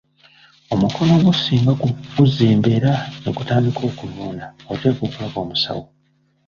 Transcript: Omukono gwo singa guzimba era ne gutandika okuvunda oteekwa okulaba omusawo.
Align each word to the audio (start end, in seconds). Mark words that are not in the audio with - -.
Omukono 0.73 1.13
gwo 1.21 1.33
singa 1.41 1.71
guzimba 2.15 2.67
era 2.77 2.91
ne 3.21 3.29
gutandika 3.37 3.81
okuvunda 3.89 4.45
oteekwa 4.71 5.01
okulaba 5.07 5.37
omusawo. 5.43 5.85